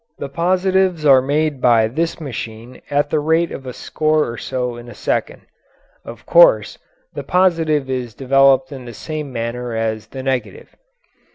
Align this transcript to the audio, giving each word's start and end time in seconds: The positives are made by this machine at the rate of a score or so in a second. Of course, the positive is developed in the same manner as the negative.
The 0.17 0.29
positives 0.29 1.05
are 1.05 1.21
made 1.21 1.61
by 1.61 1.87
this 1.87 2.19
machine 2.19 2.81
at 2.89 3.11
the 3.11 3.19
rate 3.19 3.51
of 3.51 3.67
a 3.67 3.71
score 3.71 4.27
or 4.31 4.35
so 4.35 4.75
in 4.75 4.89
a 4.89 4.95
second. 4.95 5.43
Of 6.03 6.25
course, 6.25 6.79
the 7.13 7.21
positive 7.23 7.87
is 7.87 8.15
developed 8.15 8.71
in 8.71 8.85
the 8.85 8.95
same 8.95 9.31
manner 9.31 9.75
as 9.75 10.07
the 10.07 10.23
negative. 10.23 10.75